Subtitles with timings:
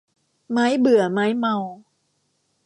[0.51, 1.57] ไม้เบื่อไม้เมา